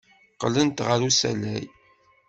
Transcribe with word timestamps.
Qqlent 0.33 0.83
ɣer 0.87 0.99
usalay. 1.07 1.63